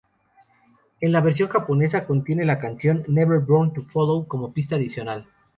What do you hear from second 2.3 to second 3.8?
la canción "Never Born